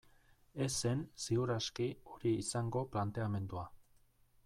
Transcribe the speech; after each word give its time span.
Ez 0.65 0.69
zen, 0.77 1.03
ziur 1.25 1.53
aski, 1.57 1.89
hori 2.15 2.35
izango 2.47 2.85
planteamendua. 2.97 3.71